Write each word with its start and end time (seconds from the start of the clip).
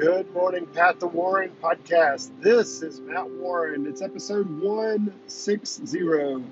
Good 0.00 0.32
morning, 0.32 0.64
Path 0.64 1.00
to 1.00 1.08
Warren 1.08 1.52
podcast. 1.62 2.30
This 2.40 2.80
is 2.80 3.00
Matt 3.00 3.28
Warren. 3.32 3.86
It's 3.86 4.00
episode 4.00 4.48
160. 4.62 6.42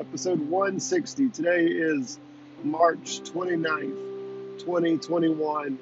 Episode 0.00 0.40
160. 0.40 1.28
Today 1.28 1.66
is 1.66 2.18
March 2.64 3.20
29th, 3.20 4.58
2021. 4.58 5.78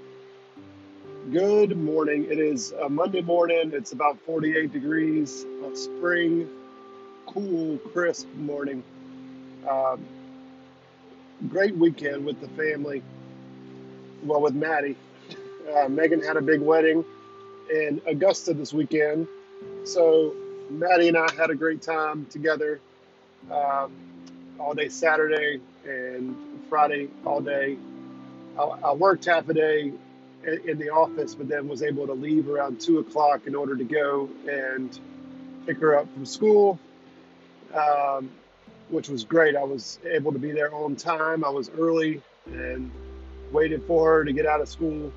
Good 1.32 1.78
morning. 1.78 2.24
It 2.24 2.38
is 2.38 2.72
a 2.72 2.90
Monday 2.90 3.22
morning. 3.22 3.70
It's 3.72 3.92
about 3.92 4.20
48 4.26 4.70
degrees, 4.70 5.46
spring, 5.72 6.46
cool, 7.24 7.78
crisp 7.78 8.28
morning. 8.34 8.84
Um, 9.66 10.04
great 11.48 11.74
weekend 11.74 12.26
with 12.26 12.38
the 12.42 12.48
family. 12.48 13.02
Well, 14.22 14.42
with 14.42 14.54
Maddie. 14.54 14.96
Uh, 15.74 15.88
Megan 15.88 16.22
had 16.22 16.36
a 16.36 16.40
big 16.40 16.60
wedding 16.60 17.04
in 17.70 18.00
Augusta 18.06 18.54
this 18.54 18.72
weekend. 18.72 19.26
So 19.84 20.34
Maddie 20.70 21.08
and 21.08 21.16
I 21.16 21.30
had 21.32 21.50
a 21.50 21.54
great 21.54 21.82
time 21.82 22.26
together 22.26 22.80
um, 23.50 23.92
all 24.58 24.74
day 24.74 24.88
Saturday 24.88 25.60
and 25.84 26.36
Friday 26.68 27.08
all 27.24 27.40
day. 27.40 27.76
I, 28.58 28.62
I 28.62 28.92
worked 28.92 29.26
half 29.26 29.48
a 29.48 29.54
day 29.54 29.92
in, 30.46 30.68
in 30.68 30.78
the 30.78 30.90
office, 30.90 31.34
but 31.34 31.48
then 31.48 31.68
was 31.68 31.82
able 31.82 32.06
to 32.06 32.14
leave 32.14 32.48
around 32.48 32.80
two 32.80 32.98
o'clock 32.98 33.46
in 33.46 33.54
order 33.54 33.76
to 33.76 33.84
go 33.84 34.28
and 34.48 34.98
pick 35.66 35.78
her 35.78 35.98
up 35.98 36.12
from 36.14 36.24
school, 36.24 36.78
um, 37.74 38.30
which 38.88 39.08
was 39.08 39.24
great. 39.24 39.54
I 39.54 39.64
was 39.64 39.98
able 40.10 40.32
to 40.32 40.38
be 40.38 40.52
there 40.52 40.74
on 40.74 40.96
time. 40.96 41.44
I 41.44 41.50
was 41.50 41.70
early 41.78 42.22
and 42.46 42.90
waited 43.52 43.82
for 43.84 44.10
her 44.10 44.24
to 44.24 44.32
get 44.32 44.46
out 44.46 44.60
of 44.60 44.68
school 44.68 45.12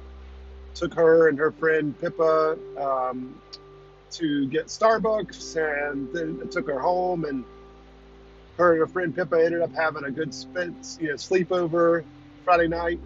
took 0.76 0.94
her 0.94 1.28
and 1.28 1.38
her 1.38 1.52
friend 1.52 1.98
Pippa 2.00 2.58
um, 2.78 3.36
to 4.12 4.48
get 4.48 4.68
Starbucks, 4.68 5.56
and 5.56 6.14
then 6.14 6.50
took 6.50 6.68
her 6.68 6.80
home. 6.80 7.26
And 7.26 7.44
her 8.58 8.74
and 8.74 8.80
her 8.80 8.88
friend 8.88 9.16
Pippa 9.16 9.44
ended 9.44 9.62
up 9.62 9.74
having 9.74 10.04
a 10.06 10.12
good 10.12 10.34
spent, 10.34 10.98
you 11.00 11.10
know, 11.10 11.16
sleepover 11.16 12.04
Friday 12.44 12.68
night. 12.68 13.00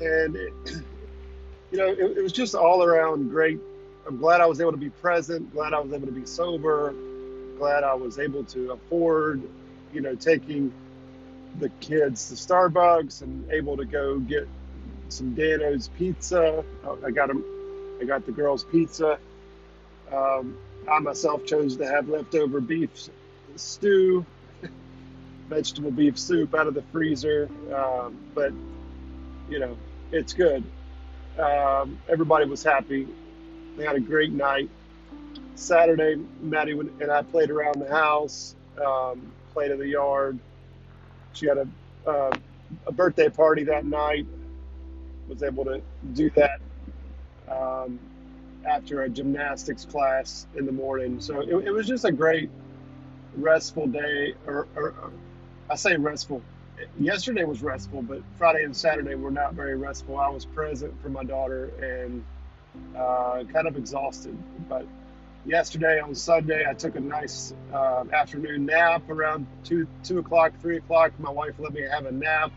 And 0.00 0.36
it, 0.36 0.52
you 1.70 1.78
know, 1.78 1.86
it, 1.86 2.18
it 2.18 2.22
was 2.22 2.32
just 2.32 2.54
all 2.54 2.82
around 2.82 3.30
great. 3.30 3.58
I'm 4.06 4.18
glad 4.18 4.40
I 4.40 4.46
was 4.46 4.60
able 4.60 4.72
to 4.72 4.78
be 4.78 4.90
present. 4.90 5.52
Glad 5.52 5.72
I 5.72 5.80
was 5.80 5.92
able 5.92 6.06
to 6.06 6.12
be 6.12 6.26
sober. 6.26 6.94
Glad 7.58 7.84
I 7.84 7.94
was 7.94 8.18
able 8.18 8.44
to 8.44 8.72
afford, 8.72 9.42
you 9.92 10.00
know, 10.00 10.14
taking 10.14 10.72
the 11.58 11.68
kids 11.80 12.28
to 12.28 12.34
Starbucks 12.34 13.22
and 13.22 13.50
able 13.50 13.76
to 13.76 13.84
go 13.84 14.18
get 14.18 14.48
some 15.08 15.34
Dano's 15.34 15.88
pizza. 15.88 16.64
I 17.04 17.10
got 17.10 17.28
them. 17.28 17.44
I 18.00 18.04
got 18.04 18.26
the 18.26 18.32
girls' 18.32 18.64
pizza. 18.64 19.18
Um, 20.12 20.56
I 20.90 20.98
myself 20.98 21.44
chose 21.46 21.76
to 21.78 21.86
have 21.86 22.08
leftover 22.08 22.60
beef 22.60 22.90
stew, 23.56 24.24
vegetable 25.48 25.90
beef 25.90 26.18
soup 26.18 26.54
out 26.54 26.66
of 26.66 26.74
the 26.74 26.82
freezer. 26.82 27.48
Um, 27.74 28.18
but 28.34 28.52
you 29.48 29.58
know, 29.58 29.76
it's 30.12 30.32
good. 30.32 30.64
Um, 31.38 31.98
everybody 32.08 32.46
was 32.46 32.62
happy. 32.62 33.08
They 33.76 33.84
had 33.84 33.96
a 33.96 34.00
great 34.00 34.32
night. 34.32 34.70
Saturday, 35.56 36.20
Maddie 36.40 36.72
and 36.72 37.10
I 37.10 37.22
played 37.22 37.50
around 37.50 37.80
the 37.80 37.88
house, 37.88 38.56
um, 38.84 39.32
played 39.52 39.70
in 39.70 39.78
the 39.78 39.88
yard. 39.88 40.38
She 41.32 41.46
had 41.46 41.58
a, 41.58 41.68
uh, 42.08 42.32
a 42.86 42.92
birthday 42.92 43.28
party 43.28 43.64
that 43.64 43.84
night 43.84 44.26
was 45.28 45.42
able 45.42 45.64
to 45.64 45.80
do 46.12 46.30
that 46.30 46.60
um, 47.48 47.98
after 48.66 49.02
a 49.02 49.08
gymnastics 49.08 49.84
class 49.84 50.46
in 50.56 50.66
the 50.66 50.72
morning. 50.72 51.20
So 51.20 51.40
it, 51.40 51.66
it 51.66 51.70
was 51.70 51.86
just 51.86 52.04
a 52.04 52.12
great, 52.12 52.50
restful 53.36 53.86
day. 53.86 54.34
Or, 54.46 54.66
or, 54.76 54.88
or, 54.88 55.12
I 55.70 55.76
say 55.76 55.96
restful. 55.96 56.42
Yesterday 56.98 57.44
was 57.44 57.62
restful, 57.62 58.02
but 58.02 58.22
Friday 58.36 58.64
and 58.64 58.76
Saturday 58.76 59.14
were 59.14 59.30
not 59.30 59.54
very 59.54 59.76
restful. 59.76 60.18
I 60.18 60.28
was 60.28 60.44
present 60.44 61.00
for 61.02 61.08
my 61.08 61.24
daughter 61.24 61.70
and 61.80 62.24
uh, 62.96 63.44
kind 63.52 63.66
of 63.66 63.76
exhausted. 63.76 64.36
But 64.68 64.86
yesterday 65.46 66.00
on 66.00 66.14
Sunday, 66.14 66.64
I 66.68 66.74
took 66.74 66.96
a 66.96 67.00
nice 67.00 67.54
uh, 67.72 68.04
afternoon 68.12 68.66
nap 68.66 69.08
around 69.08 69.46
two 69.62 69.86
two 70.02 70.18
o'clock, 70.18 70.52
three 70.60 70.78
o'clock. 70.78 71.18
My 71.18 71.30
wife 71.30 71.54
let 71.58 71.72
me 71.72 71.82
have 71.82 72.06
a 72.06 72.12
nap, 72.12 72.52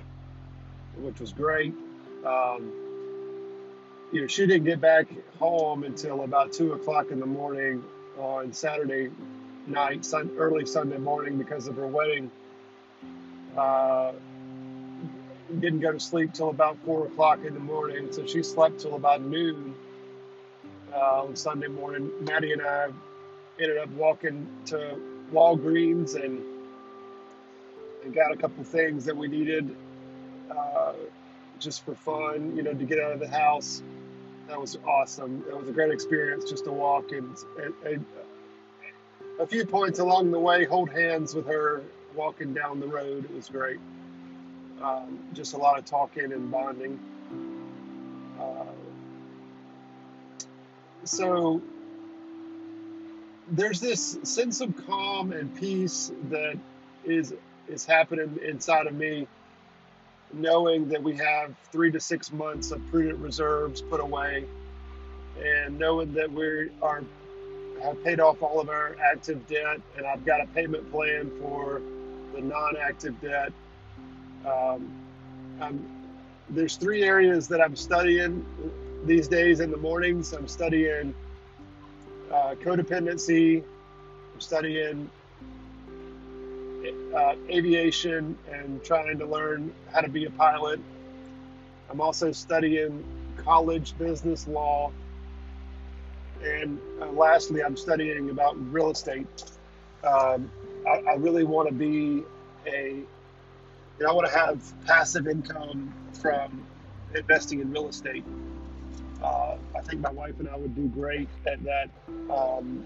which 0.97 1.19
was 1.19 1.31
great. 1.31 1.73
Um, 2.27 2.71
you 4.11 4.21
know, 4.21 4.27
she 4.27 4.47
didn't 4.47 4.65
get 4.65 4.81
back 4.81 5.07
home 5.37 5.83
until 5.83 6.23
about 6.23 6.53
two 6.53 6.73
o'clock 6.73 7.11
in 7.11 7.19
the 7.19 7.25
morning 7.25 7.83
on 8.17 8.53
Saturday 8.53 9.11
night, 9.67 10.05
sun, 10.05 10.31
early 10.37 10.65
Sunday 10.65 10.97
morning 10.97 11.37
because 11.37 11.67
of 11.67 11.75
her 11.75 11.87
wedding. 11.87 12.31
Uh, 13.57 14.13
didn't 15.59 15.79
go 15.79 15.91
to 15.91 15.99
sleep 15.99 16.33
till 16.33 16.49
about 16.49 16.77
four 16.85 17.07
o'clock 17.07 17.39
in 17.45 17.53
the 17.53 17.59
morning, 17.59 18.11
so 18.11 18.25
she 18.25 18.43
slept 18.43 18.79
till 18.79 18.95
about 18.95 19.21
noon 19.21 19.75
uh, 20.93 21.23
on 21.23 21.35
Sunday 21.35 21.67
morning. 21.67 22.11
Maddie 22.21 22.53
and 22.53 22.61
I 22.61 22.87
ended 23.59 23.77
up 23.77 23.89
walking 23.91 24.47
to 24.67 24.99
Walgreens 25.31 26.15
and, 26.15 26.41
and 28.03 28.13
got 28.13 28.31
a 28.31 28.37
couple 28.37 28.63
things 28.63 29.05
that 29.05 29.15
we 29.15 29.27
needed. 29.27 29.75
Uh, 30.51 30.93
just 31.59 31.85
for 31.85 31.95
fun, 31.95 32.55
you 32.55 32.63
know, 32.63 32.73
to 32.73 32.85
get 32.85 32.99
out 32.99 33.11
of 33.11 33.19
the 33.19 33.27
house. 33.27 33.81
That 34.47 34.59
was 34.59 34.77
awesome. 34.87 35.43
It 35.49 35.57
was 35.57 35.67
a 35.67 35.71
great 35.71 35.91
experience 35.91 36.49
just 36.49 36.65
to 36.65 36.71
walk 36.71 37.11
and, 37.11 37.35
and, 37.61 37.73
and 37.85 38.05
a 39.39 39.45
few 39.45 39.65
points 39.65 39.99
along 39.99 40.31
the 40.31 40.39
way, 40.39 40.65
hold 40.65 40.89
hands 40.89 41.35
with 41.35 41.47
her 41.47 41.83
walking 42.15 42.53
down 42.53 42.79
the 42.79 42.87
road. 42.87 43.25
It 43.25 43.35
was 43.35 43.49
great. 43.49 43.79
Um, 44.81 45.19
just 45.33 45.53
a 45.53 45.57
lot 45.57 45.77
of 45.77 45.85
talking 45.85 46.31
and 46.31 46.51
bonding. 46.51 46.99
Uh, 48.39 48.65
so 51.03 51.61
there's 53.49 53.79
this 53.79 54.17
sense 54.23 54.61
of 54.61 54.75
calm 54.85 55.31
and 55.31 55.55
peace 55.55 56.11
that 56.29 56.57
is 57.05 57.33
is 57.67 57.85
happening 57.85 58.39
inside 58.45 58.87
of 58.87 58.93
me 58.93 59.27
knowing 60.33 60.89
that 60.89 61.01
we 61.01 61.15
have 61.17 61.55
three 61.71 61.91
to 61.91 61.99
six 61.99 62.31
months 62.31 62.71
of 62.71 62.85
prudent 62.91 63.19
reserves 63.19 63.81
put 63.81 63.99
away, 63.99 64.45
and 65.39 65.77
knowing 65.79 66.13
that 66.13 66.31
we 66.31 66.69
are 66.81 67.03
have 67.81 68.03
paid 68.03 68.19
off 68.19 68.41
all 68.41 68.59
of 68.59 68.69
our 68.69 68.95
active 69.11 69.45
debt, 69.47 69.79
and 69.97 70.05
I've 70.05 70.25
got 70.25 70.41
a 70.41 70.47
payment 70.47 70.89
plan 70.91 71.31
for 71.39 71.81
the 72.33 72.41
non-active 72.41 73.19
debt. 73.21 73.51
Um, 74.45 74.91
there's 76.49 76.75
three 76.75 77.03
areas 77.03 77.47
that 77.49 77.61
I'm 77.61 77.75
studying 77.75 78.45
these 79.05 79.27
days 79.27 79.59
in 79.59 79.71
the 79.71 79.77
mornings. 79.77 80.33
I'm 80.33 80.47
studying 80.47 81.13
uh, 82.31 82.55
codependency. 82.63 83.63
I'm 84.33 84.41
studying 84.41 85.09
uh, 87.15 87.35
aviation 87.49 88.37
and 88.51 88.83
trying 88.83 89.17
to 89.19 89.25
learn 89.25 89.73
how 89.93 90.01
to 90.01 90.09
be 90.09 90.25
a 90.25 90.31
pilot. 90.31 90.79
I'm 91.89 92.01
also 92.01 92.31
studying 92.31 93.03
college 93.37 93.97
business 93.97 94.47
law. 94.47 94.91
And 96.43 96.79
uh, 97.01 97.07
lastly, 97.11 97.63
I'm 97.63 97.77
studying 97.77 98.29
about 98.29 98.55
real 98.71 98.91
estate. 98.91 99.27
Um, 100.03 100.51
I, 100.87 101.11
I, 101.11 101.13
really 101.15 101.43
want 101.43 101.67
to 101.67 101.73
be 101.73 102.23
a, 102.67 102.89
you 102.89 103.07
know, 103.99 104.09
I 104.09 104.13
want 104.13 104.27
to 104.31 104.37
have 104.37 104.61
passive 104.85 105.27
income 105.27 105.93
from 106.21 106.65
investing 107.15 107.61
in 107.61 107.71
real 107.71 107.89
estate. 107.89 108.23
Uh, 109.23 109.57
I 109.75 109.81
think 109.81 110.01
my 110.01 110.11
wife 110.11 110.39
and 110.39 110.47
I 110.47 110.55
would 110.55 110.75
do 110.75 110.87
great 110.89 111.27
at 111.47 111.63
that, 111.63 111.89
um, 112.29 112.85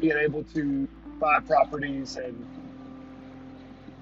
being 0.00 0.16
able 0.16 0.42
to 0.54 0.88
buy 1.20 1.38
properties 1.40 2.16
and 2.16 2.44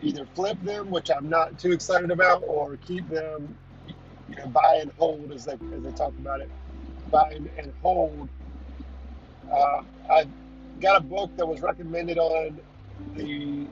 either 0.03 0.27
flip 0.35 0.61
them, 0.63 0.91
which 0.91 1.11
I'm 1.11 1.29
not 1.29 1.59
too 1.59 1.73
excited 1.73 2.11
about, 2.11 2.43
or 2.47 2.77
keep 2.79 3.09
them, 3.09 3.57
you 4.29 4.37
know, 4.37 4.47
buy 4.47 4.79
and 4.81 4.93
hold 4.99 5.33
as 5.33 5.45
they 5.45 5.55
as 5.75 5.83
they 5.83 5.93
talk 5.93 6.13
about 6.19 6.41
it, 6.41 6.51
buy 7.11 7.39
and 7.57 7.73
hold. 7.83 8.29
Uh, 9.51 9.83
I 10.11 10.27
got 10.81 10.99
a 10.99 11.05
book 11.05 11.31
that 11.37 11.47
was 11.47 11.61
recommended 11.61 12.19
on 12.19 12.59
the 13.17 13.67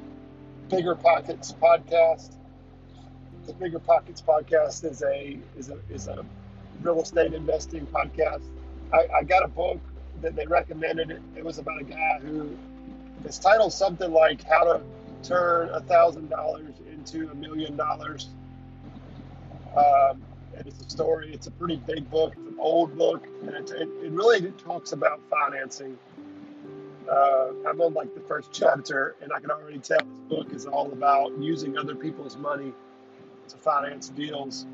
Bigger 0.70 0.94
Pockets 0.94 1.54
podcast. 1.60 2.34
The 3.46 3.52
Bigger 3.52 3.78
Pockets 3.78 4.22
podcast 4.22 4.84
is 4.84 5.02
a 5.02 5.38
is 5.56 5.70
a 5.70 5.78
is 5.90 6.08
a 6.08 6.24
real 6.82 7.00
estate 7.00 7.34
investing 7.34 7.86
podcast. 7.86 8.42
I, 8.92 9.06
I 9.18 9.22
got 9.22 9.44
a 9.44 9.48
book 9.48 9.80
that 10.22 10.34
they 10.34 10.46
recommended. 10.46 11.22
It, 11.36 11.44
was 11.44 11.58
about 11.58 11.80
a 11.80 11.84
guy 11.84 12.18
who 12.22 12.56
it's 13.24 13.38
titled 13.38 13.72
something 13.72 14.12
like 14.12 14.42
How 14.42 14.64
to 14.64 14.80
turn 15.26 15.68
a 15.70 15.80
thousand 15.80 16.30
dollars 16.30 16.74
into 16.90 17.30
a 17.30 17.34
million 17.34 17.76
dollars. 17.76 18.28
Um, 19.76 20.22
and 20.56 20.66
it's 20.66 20.80
a 20.80 20.88
story. 20.88 21.32
It's 21.34 21.46
a 21.46 21.50
pretty 21.50 21.76
big 21.76 22.10
book. 22.10 22.34
It's 22.38 22.48
an 22.48 22.56
old 22.58 22.96
book, 22.96 23.26
and 23.42 23.50
it, 23.50 23.70
it, 23.70 23.88
it 24.02 24.12
really 24.12 24.50
talks 24.52 24.92
about 24.92 25.20
financing. 25.28 25.98
Uh, 27.10 27.48
I'm 27.68 27.80
on 27.80 27.94
like 27.94 28.14
the 28.14 28.20
first 28.22 28.50
chapter, 28.52 29.16
and 29.20 29.32
I 29.32 29.40
can 29.40 29.50
already 29.50 29.78
tell 29.78 29.98
this 29.98 30.18
book 30.28 30.52
is 30.52 30.66
all 30.66 30.90
about 30.92 31.36
using 31.38 31.76
other 31.76 31.94
people's 31.94 32.36
money 32.36 32.72
to 33.48 33.56
finance 33.56 34.08
deals 34.08 34.66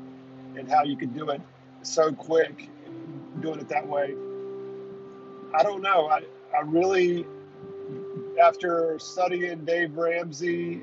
and 0.55 0.69
how 0.69 0.83
you 0.83 0.95
can 0.95 1.09
do 1.09 1.29
it 1.29 1.41
so 1.81 2.11
quick, 2.11 2.69
doing 3.41 3.59
it 3.59 3.67
that 3.69 3.87
way. 3.87 4.15
I 5.53 5.63
don't 5.63 5.81
know. 5.81 6.07
I, 6.07 6.23
I 6.55 6.61
really, 6.61 7.25
after 8.41 8.97
studying 8.99 9.65
Dave 9.65 9.95
Ramsey, 9.97 10.81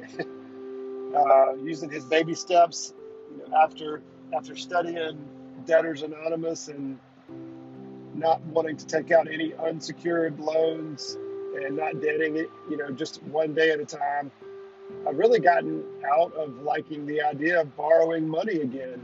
uh, 1.17 1.55
using 1.55 1.91
his 1.91 2.05
baby 2.05 2.35
steps, 2.35 2.95
after 3.63 4.03
after 4.35 4.57
studying 4.57 5.19
Debtors 5.67 6.03
Anonymous 6.03 6.69
and 6.69 6.99
not 8.15 8.41
wanting 8.43 8.77
to 8.77 8.87
take 8.87 9.11
out 9.11 9.29
any 9.29 9.55
unsecured 9.55 10.39
loans 10.39 11.17
and 11.57 11.77
not 11.77 12.01
debting 12.01 12.37
it, 12.37 12.51
you 12.69 12.77
know, 12.77 12.91
just 12.91 13.23
one 13.25 13.55
day 13.55 13.71
at 13.71 13.81
a 13.81 13.85
time, 13.85 14.31
I've 15.07 15.19
really 15.19 15.41
gotten 15.41 15.83
out 16.13 16.33
of 16.35 16.63
liking 16.63 17.07
the 17.07 17.23
idea 17.23 17.61
of 17.61 17.77
borrowing 17.77 18.29
money 18.29 18.61
again, 18.61 19.01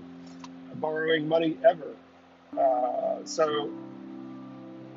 borrowing 0.76 1.28
money 1.28 1.56
ever. 1.68 1.94
Uh, 2.58 3.24
so 3.24 3.70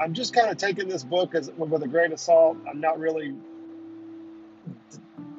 I'm 0.02 0.14
just 0.14 0.34
kind 0.34 0.50
of 0.50 0.58
taking 0.58 0.88
this 0.88 1.04
book 1.04 1.36
as 1.36 1.52
with 1.52 1.84
a 1.84 1.88
grain 1.88 2.14
of 2.14 2.20
salt. 2.20 2.58
I'm 2.70 2.80
not 2.80 3.00
really, 3.00 3.34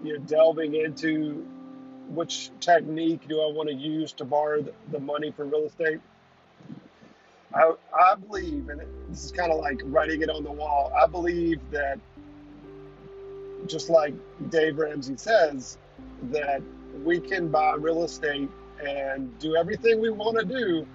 you 0.05 0.19
know, 0.19 0.19
delving 0.19 0.75
into 0.75 1.47
which 2.09 2.51
technique 2.61 3.27
do 3.29 3.41
I 3.41 3.53
want 3.53 3.69
to 3.69 3.75
use 3.75 4.12
to 4.15 4.25
borrow 4.25 4.65
the 4.91 5.01
money 5.01 5.31
for 5.31 5.45
real 5.45 5.67
estate. 5.67 6.01
I, 7.55 7.73
I 7.99 8.15
believe, 8.17 8.69
and 8.69 8.81
this 9.09 9.25
is 9.25 9.33
kind 9.33 9.51
of 9.51 9.61
like 9.61 9.81
writing 9.85 10.23
it 10.23 10.29
on 10.29 10.45
the 10.45 10.53
wall. 10.53 10.93
I 10.97 11.07
believe 11.07 11.61
that, 11.71 11.99
just 13.67 13.91
like 13.91 14.15
Dave 14.51 14.79
Ramsey 14.79 15.17
says, 15.17 15.79
that 16.31 16.62
we 17.03 17.19
can 17.21 17.49
buy 17.49 17.75
real 17.75 18.05
estate 18.05 18.51
and 18.85 19.37
do 19.39 19.57
everything 19.57 20.01
we 20.01 20.11
want 20.11 20.39
to 20.39 20.45
do 20.45 20.87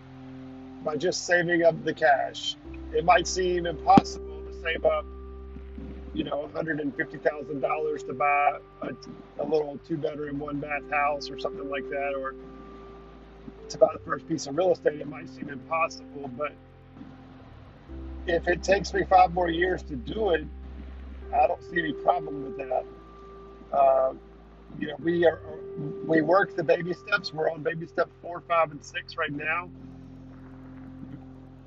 by 0.84 0.96
just 0.96 1.26
saving 1.26 1.64
up 1.64 1.84
the 1.84 1.94
cash. 1.94 2.56
It 2.94 3.06
might 3.06 3.28
seem 3.28 3.66
impossible 3.66 4.42
to 4.44 4.54
save 4.62 4.86
up, 4.86 5.06
you 6.14 6.24
know, 6.24 6.50
$150,000 6.54 8.08
to 8.08 8.14
buy 8.14 8.60
a, 8.82 8.90
a 9.40 9.46
little 9.46 9.78
two 9.88 9.98
bedroom, 9.98 10.40
one 10.40 10.60
bath 10.60 10.90
house 10.90 11.30
or 11.30 11.40
something 11.40 11.70
like 11.70 11.90
that, 11.90 12.14
or 12.18 12.36
to 13.70 13.78
buy 13.78 13.90
the 13.94 14.00
first 14.00 14.28
piece 14.28 14.48
of 14.48 14.58
real 14.58 14.72
estate. 14.72 15.02
It 15.02 15.08
might 15.08 15.30
seem 15.30 15.50
impossible, 15.50 16.30
but 16.38 16.54
if 18.28 18.48
it 18.48 18.64
takes 18.64 18.94
me 18.94 19.04
five 19.04 19.34
more 19.34 19.50
years 19.50 19.84
to 19.84 19.96
do 19.96 20.32
it, 20.32 20.46
I 21.34 21.48
don't 21.48 21.64
see 21.64 21.80
any 21.80 21.94
problem 21.94 22.44
with 22.44 22.58
that. 22.58 22.86
Uh, 23.72 24.14
you 24.80 24.88
know, 24.88 24.96
we 25.00 25.26
are 25.26 25.42
we 26.06 26.22
work 26.22 26.56
the 26.56 26.64
baby 26.64 26.94
steps. 26.94 27.34
We're 27.34 27.50
on 27.52 27.64
baby 27.64 27.88
step 27.88 28.10
four, 28.22 28.42
five, 28.42 28.72
and 28.72 28.84
six 28.84 29.18
right 29.18 29.32
now 29.32 29.70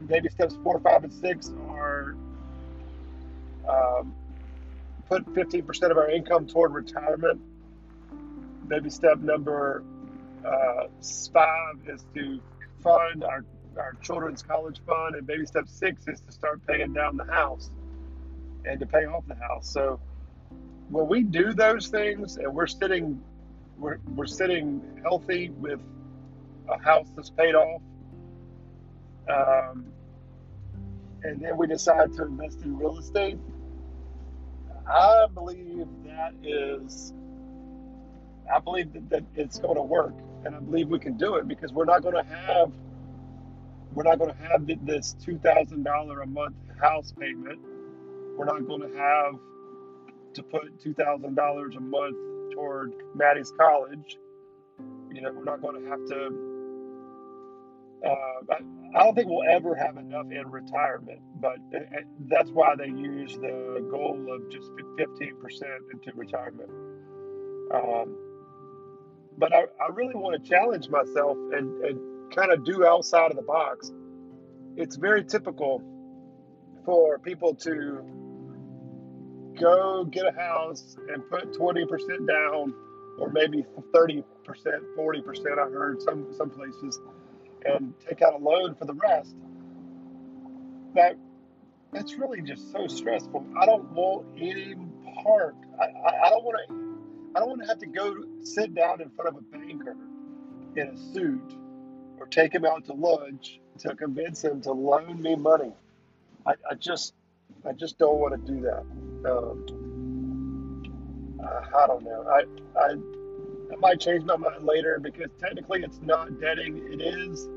baby 0.06 0.28
steps 0.28 0.56
four, 0.62 0.78
five, 0.80 1.04
and 1.04 1.12
six 1.12 1.52
are 1.68 2.16
um, 3.68 4.14
put 5.08 5.24
15% 5.34 5.90
of 5.90 5.96
our 5.96 6.10
income 6.10 6.46
toward 6.46 6.72
retirement. 6.72 7.40
Baby 8.68 8.90
step 8.90 9.18
number 9.18 9.82
uh, 10.44 10.86
five 11.32 11.76
is 11.86 12.04
to 12.14 12.40
fund 12.82 13.24
our, 13.24 13.44
our 13.76 13.94
children's 14.02 14.42
college 14.42 14.80
fund, 14.86 15.14
and 15.16 15.26
baby 15.26 15.46
step 15.46 15.68
six 15.68 16.06
is 16.06 16.20
to 16.20 16.32
start 16.32 16.64
paying 16.66 16.92
down 16.92 17.16
the 17.16 17.24
house 17.24 17.70
and 18.64 18.78
to 18.80 18.86
pay 18.86 19.06
off 19.06 19.24
the 19.26 19.34
house. 19.34 19.72
So 19.72 20.00
when 20.90 21.08
we 21.08 21.22
do 21.22 21.52
those 21.52 21.88
things 21.88 22.36
and 22.36 22.54
we're 22.54 22.66
sitting 22.66 23.22
we're, 23.78 23.98
we're 24.14 24.26
sitting 24.26 24.82
healthy 25.02 25.50
with 25.50 25.80
a 26.68 26.78
house 26.82 27.06
that's 27.14 27.30
paid 27.30 27.54
off 27.54 27.80
um, 29.28 29.86
and 31.22 31.40
then 31.40 31.56
we 31.56 31.66
decide 31.66 32.12
to 32.14 32.24
invest 32.24 32.62
in 32.62 32.76
real 32.78 32.98
estate, 32.98 33.38
I 34.86 35.26
believe 35.32 35.86
that 36.04 36.34
is, 36.42 37.12
I 38.52 38.60
believe 38.60 38.92
that, 38.94 39.10
that 39.10 39.24
it's 39.34 39.58
going 39.58 39.76
to 39.76 39.82
work, 39.82 40.14
and 40.44 40.54
I 40.54 40.60
believe 40.60 40.88
we 40.88 40.98
can 40.98 41.16
do 41.16 41.36
it 41.36 41.48
because 41.48 41.72
we're 41.72 41.84
not 41.84 42.02
going 42.02 42.14
to 42.14 42.24
have, 42.24 42.72
we're 43.94 44.04
not 44.04 44.18
going 44.18 44.30
to 44.30 44.42
have 44.48 44.66
this 44.86 45.16
two 45.24 45.38
thousand 45.38 45.84
dollar 45.84 46.20
a 46.22 46.26
month 46.26 46.56
house 46.80 47.12
payment. 47.18 47.60
We're 48.36 48.46
not 48.46 48.66
going 48.66 48.82
to 48.82 48.96
have 48.96 49.34
to 50.34 50.42
put 50.42 50.80
two 50.80 50.94
thousand 50.94 51.34
dollars 51.34 51.74
a 51.76 51.80
month 51.80 52.16
toward 52.54 52.92
Maddie's 53.14 53.52
college. 53.58 54.18
You 55.12 55.22
know, 55.22 55.32
we're 55.32 55.44
not 55.44 55.60
going 55.60 55.82
to 55.82 55.88
have 55.90 56.04
to 56.06 56.57
uh, 58.04 58.54
I 58.94 59.04
don't 59.04 59.14
think 59.14 59.28
we'll 59.28 59.48
ever 59.48 59.74
have 59.74 59.96
enough 59.96 60.26
in 60.30 60.48
retirement, 60.50 61.20
but 61.40 61.58
that's 62.28 62.50
why 62.50 62.74
they 62.76 62.86
use 62.86 63.34
the 63.34 63.86
goal 63.90 64.26
of 64.32 64.50
just 64.50 64.70
15% 64.98 65.62
into 65.92 66.12
retirement. 66.14 66.70
Um, 67.74 68.16
but 69.36 69.54
I, 69.54 69.64
I, 69.80 69.88
really 69.92 70.14
want 70.14 70.42
to 70.42 70.48
challenge 70.48 70.88
myself 70.88 71.36
and, 71.52 71.84
and 71.84 72.34
kind 72.34 72.50
of 72.50 72.64
do 72.64 72.86
outside 72.86 73.30
of 73.30 73.36
the 73.36 73.42
box. 73.42 73.92
It's 74.76 74.96
very 74.96 75.22
typical 75.22 75.82
for 76.84 77.18
people 77.18 77.54
to 77.56 78.02
go 79.60 80.04
get 80.04 80.24
a 80.26 80.32
house 80.32 80.96
and 81.12 81.28
put 81.28 81.52
20% 81.52 82.26
down 82.26 82.72
or 83.18 83.30
maybe 83.30 83.64
30%, 83.94 84.24
40%. 84.46 85.58
I 85.58 85.70
heard 85.70 86.00
some, 86.00 86.32
some 86.32 86.50
places 86.50 87.00
and 87.64 87.94
take 88.06 88.22
out 88.22 88.34
a 88.34 88.38
loan 88.38 88.74
for 88.74 88.84
the 88.84 88.94
rest. 88.94 89.34
That 90.94 91.16
that's 91.92 92.14
really 92.14 92.42
just 92.42 92.70
so 92.72 92.86
stressful. 92.86 93.46
I 93.60 93.66
don't 93.66 93.90
want 93.92 94.26
any 94.36 94.74
part. 95.22 95.56
I, 95.80 95.84
I, 95.84 96.26
I 96.26 96.30
don't 96.30 96.44
want 96.44 96.58
to. 96.68 96.74
I 97.34 97.40
don't 97.40 97.48
want 97.50 97.62
to 97.62 97.68
have 97.68 97.78
to 97.78 97.86
go 97.86 98.16
sit 98.42 98.74
down 98.74 99.00
in 99.00 99.10
front 99.10 99.28
of 99.28 99.36
a 99.36 99.42
banker 99.56 99.96
in 100.76 100.88
a 100.88 100.96
suit 101.12 101.54
or 102.18 102.26
take 102.26 102.54
him 102.54 102.64
out 102.64 102.84
to 102.86 102.92
lunch 102.94 103.60
to 103.78 103.94
convince 103.94 104.42
him 104.42 104.60
to 104.62 104.72
loan 104.72 105.22
me 105.22 105.36
money. 105.36 105.72
I, 106.46 106.52
I 106.70 106.74
just 106.74 107.14
I 107.64 107.72
just 107.72 107.98
don't 107.98 108.18
want 108.18 108.34
to 108.34 108.52
do 108.52 108.60
that. 108.62 108.84
Um, 109.30 109.66
I 111.76 111.86
don't 111.86 112.02
know. 112.04 112.26
I 112.28 112.44
I 112.78 112.94
I 113.72 113.76
might 113.76 114.00
change 114.00 114.24
my 114.24 114.36
mind 114.36 114.64
later 114.64 114.98
because 115.00 115.30
technically 115.38 115.82
it's 115.82 116.00
not 116.02 116.40
debting. 116.40 116.78
It 116.92 117.00
is 117.00 117.48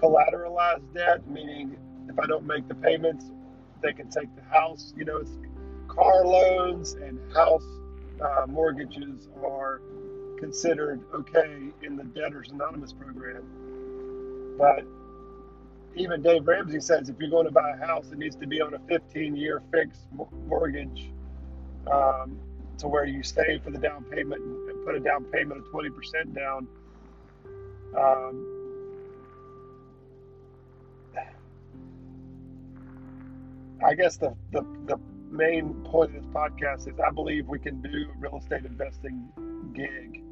collateralized 0.00 0.94
debt, 0.94 1.26
meaning 1.28 1.76
if 2.08 2.18
I 2.18 2.26
don't 2.26 2.46
make 2.46 2.68
the 2.68 2.74
payments, 2.74 3.26
they 3.82 3.92
can 3.92 4.10
take 4.10 4.34
the 4.36 4.42
house. 4.42 4.92
You 4.96 5.04
know, 5.04 5.18
it's 5.18 5.30
car 5.88 6.24
loans 6.24 6.94
and 6.94 7.18
house 7.34 7.64
uh, 8.20 8.46
mortgages 8.46 9.28
are 9.44 9.80
considered 10.38 11.00
okay 11.14 11.68
in 11.82 11.96
the 11.96 12.04
Debtors 12.04 12.50
Anonymous 12.50 12.92
program. 12.92 13.44
But 14.58 14.84
even 15.94 16.22
Dave 16.22 16.46
Ramsey 16.46 16.80
says 16.80 17.08
if 17.08 17.16
you're 17.18 17.30
going 17.30 17.46
to 17.46 17.52
buy 17.52 17.70
a 17.70 17.86
house, 17.86 18.10
it 18.12 18.18
needs 18.18 18.36
to 18.36 18.46
be 18.46 18.60
on 18.60 18.74
a 18.74 18.78
15 18.88 19.36
year 19.36 19.62
fixed 19.72 20.06
mortgage 20.46 21.10
um, 21.90 22.38
to 22.78 22.88
where 22.88 23.04
you 23.04 23.22
save 23.22 23.62
for 23.62 23.70
the 23.70 23.78
down 23.78 24.04
payment 24.04 24.42
put 24.90 25.00
a 25.00 25.04
down 25.04 25.24
payment 25.24 25.60
of 25.60 25.66
20% 25.72 26.34
down. 26.34 26.66
Um, 27.96 28.56
I 33.84 33.94
guess 33.94 34.16
the, 34.16 34.34
the, 34.52 34.62
the 34.86 34.98
main 35.30 35.74
point 35.84 36.14
of 36.16 36.22
this 36.22 36.32
podcast 36.32 36.88
is 36.88 36.98
I 37.00 37.10
believe 37.10 37.46
we 37.46 37.58
can 37.58 37.80
do 37.80 38.06
real 38.18 38.38
estate 38.38 38.64
investing 38.64 39.28
gig 39.74 40.22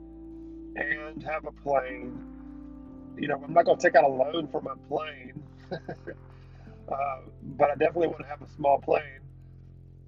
and 0.76 1.22
have 1.22 1.46
a 1.46 1.52
plane. 1.52 2.18
You 3.16 3.28
know, 3.28 3.40
I'm 3.42 3.52
not 3.52 3.64
going 3.64 3.78
to 3.78 3.82
take 3.82 3.96
out 3.96 4.04
a 4.04 4.08
loan 4.08 4.48
for 4.48 4.60
my 4.60 4.74
plane, 4.88 5.42
uh, 5.72 7.20
but 7.56 7.70
I 7.70 7.74
definitely 7.74 8.08
want 8.08 8.20
to 8.20 8.26
have 8.26 8.42
a 8.42 8.48
small 8.48 8.80
plane. 8.80 9.02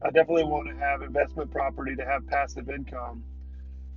I 0.02 0.10
definitely 0.10 0.44
want 0.44 0.68
to 0.68 0.76
have 0.76 1.02
investment 1.02 1.50
property 1.50 1.94
to 1.96 2.04
have 2.04 2.26
passive 2.26 2.68
income. 2.68 3.24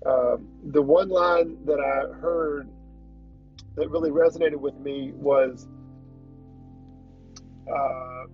Um, 0.06 0.48
the 0.72 0.82
one 0.82 1.10
line 1.10 1.58
that 1.66 1.80
I 1.80 2.14
heard 2.20 2.70
that 3.76 3.90
really 3.90 4.12
resonated 4.12 4.58
with 4.58 4.76
me 4.76 5.12
was 5.16 5.68
uh, 7.74 8.26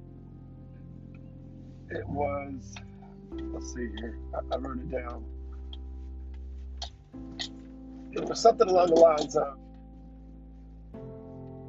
it 1.91 2.07
was, 2.07 2.73
let's 3.31 3.73
see 3.73 3.89
here, 3.99 4.17
I, 4.33 4.55
I 4.55 4.57
wrote 4.57 4.79
it 4.79 4.91
down. 4.91 5.25
It 8.13 8.25
was 8.25 8.39
something 8.39 8.67
along 8.67 8.87
the 8.87 8.95
lines 8.95 9.35
of, 9.35 9.57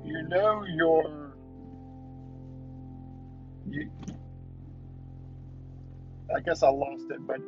you 0.04 0.22
know 0.22 0.64
your 0.64 1.34
you, 3.68 3.90
I 6.34 6.40
guess 6.40 6.62
I 6.62 6.70
lost 6.70 7.04
it, 7.10 7.26
but 7.26 7.40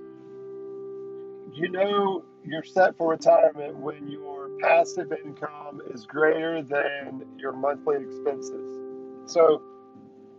you 1.54 1.70
know 1.70 2.24
you're 2.44 2.64
set 2.64 2.96
for 2.96 3.10
retirement 3.10 3.76
when 3.76 4.08
your 4.08 4.48
passive 4.60 5.12
income 5.24 5.80
is 5.92 6.06
greater 6.06 6.62
than 6.62 7.24
your 7.38 7.52
monthly 7.52 7.96
expenses. 7.96 8.78
So 9.26 9.62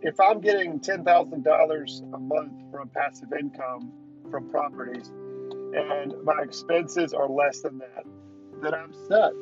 if 0.02 0.20
I'm 0.20 0.40
getting 0.40 0.80
$10,000 0.80 2.14
a 2.14 2.18
month 2.18 2.52
from 2.70 2.88
passive 2.90 3.32
income 3.38 3.92
from 4.30 4.50
properties 4.50 5.08
and 5.74 6.14
my 6.24 6.42
expenses 6.42 7.14
are 7.14 7.28
less 7.28 7.60
than 7.60 7.78
that, 7.78 8.04
then 8.62 8.74
I'm 8.74 8.92
set. 9.08 9.32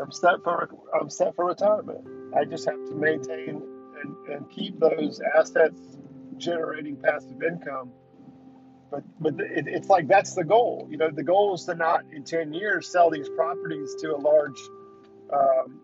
I'm 0.00 0.12
set 0.12 0.42
for 0.42 0.68
I'm 0.98 1.08
set 1.08 1.34
for 1.36 1.46
retirement. 1.46 2.06
I 2.36 2.44
just 2.44 2.66
have 2.68 2.84
to 2.86 2.94
maintain 2.94 3.62
and, 4.02 4.16
and 4.28 4.50
keep 4.50 4.78
those 4.78 5.20
assets 5.38 5.80
generating 6.36 6.96
passive 6.96 7.42
income. 7.42 7.90
But 8.90 9.02
but 9.20 9.34
it, 9.40 9.66
it's 9.66 9.88
like 9.88 10.08
that's 10.08 10.34
the 10.34 10.44
goal. 10.44 10.86
You 10.90 10.96
know, 10.96 11.10
the 11.10 11.22
goal 11.22 11.54
is 11.54 11.64
to 11.64 11.74
not 11.74 12.04
in 12.12 12.24
ten 12.24 12.52
years 12.52 12.88
sell 12.88 13.10
these 13.10 13.28
properties 13.28 13.94
to 14.00 14.14
a 14.14 14.18
large, 14.18 14.58
um, 15.32 15.80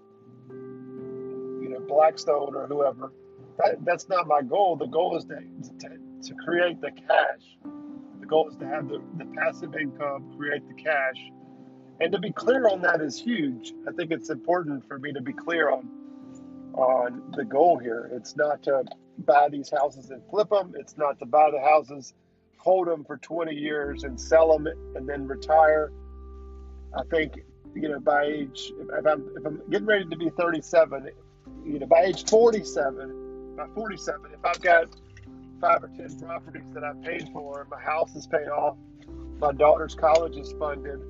you 1.62 1.68
know, 1.68 1.80
Blackstone 1.80 2.54
or 2.54 2.66
whoever. 2.66 3.12
That, 3.58 3.84
that's 3.84 4.08
not 4.08 4.26
my 4.26 4.42
goal. 4.42 4.76
The 4.76 4.86
goal 4.86 5.16
is 5.16 5.24
to, 5.24 5.36
to 5.80 5.88
to 6.28 6.34
create 6.44 6.80
the 6.80 6.92
cash. 6.92 7.42
The 8.20 8.26
goal 8.26 8.48
is 8.48 8.56
to 8.56 8.66
have 8.66 8.88
the, 8.88 9.02
the 9.18 9.24
passive 9.36 9.74
income, 9.74 10.34
create 10.38 10.66
the 10.68 10.74
cash, 10.74 11.18
and 12.00 12.12
to 12.12 12.18
be 12.18 12.30
clear 12.30 12.68
on 12.68 12.82
that 12.82 13.00
is 13.00 13.20
huge. 13.20 13.72
I 13.88 13.92
think 13.92 14.12
it's 14.12 14.30
important 14.30 14.86
for 14.86 14.98
me 14.98 15.12
to 15.12 15.20
be 15.20 15.32
clear 15.32 15.70
on 15.70 15.88
on 16.74 17.32
the 17.36 17.44
goal 17.44 17.78
here. 17.78 18.08
It's 18.12 18.36
not 18.36 18.62
to 18.62 18.84
buy 19.18 19.48
these 19.50 19.70
houses 19.70 20.10
and 20.10 20.22
flip 20.30 20.50
them. 20.50 20.74
It's 20.76 20.96
not 20.96 21.18
to 21.18 21.26
buy 21.26 21.50
the 21.50 21.60
houses, 21.60 22.14
hold 22.62 22.88
them 22.88 23.04
for 23.04 23.16
20 23.18 23.54
years 23.54 24.04
and 24.04 24.20
sell 24.20 24.52
them 24.52 24.66
and 24.94 25.08
then 25.08 25.26
retire. 25.26 25.92
I 26.94 27.02
think 27.10 27.42
you 27.74 27.88
know 27.88 28.00
by 28.00 28.24
age 28.24 28.72
if 28.78 29.06
I'm 29.06 29.30
if 29.36 29.46
I'm 29.46 29.62
getting 29.70 29.86
ready 29.86 30.04
to 30.06 30.16
be 30.16 30.30
37, 30.30 31.10
you 31.64 31.78
know 31.78 31.86
by 31.86 32.02
age 32.02 32.28
47, 32.28 33.54
by 33.56 33.66
47, 33.74 34.20
if 34.32 34.44
I've 34.44 34.60
got 34.60 34.86
five 35.60 35.82
or 35.82 35.90
ten 35.96 36.18
properties 36.18 36.62
that 36.74 36.84
I 36.84 36.92
paid 37.04 37.28
for, 37.32 37.66
my 37.70 37.80
house 37.80 38.14
is 38.14 38.26
paid 38.26 38.48
off, 38.48 38.76
my 39.38 39.52
daughter's 39.52 39.94
college 39.94 40.36
is 40.36 40.52
funded 40.58 41.00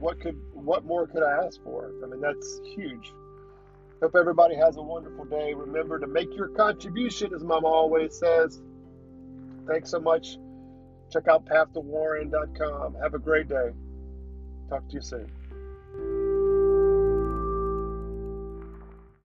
what 0.00 0.20
could 0.20 0.40
what 0.52 0.84
more 0.84 1.06
could 1.06 1.22
I 1.22 1.44
ask 1.44 1.62
for? 1.62 1.92
I 2.02 2.06
mean, 2.06 2.20
that's 2.20 2.60
huge. 2.64 3.12
Hope 4.00 4.14
everybody 4.14 4.54
has 4.54 4.76
a 4.76 4.82
wonderful 4.82 5.24
day. 5.24 5.54
Remember 5.54 5.98
to 5.98 6.06
make 6.06 6.34
your 6.36 6.48
contribution, 6.48 7.34
as 7.34 7.42
Mama 7.42 7.66
always 7.66 8.16
says. 8.16 8.60
Thanks 9.68 9.90
so 9.90 10.00
much. 10.00 10.38
Check 11.12 11.28
out 11.28 11.44
pathtowarren.com. 11.46 12.94
Have 13.02 13.14
a 13.14 13.18
great 13.18 13.48
day. 13.48 13.70
Talk 14.68 14.88
to 14.88 14.94
you 14.94 15.00
soon. 15.00 15.30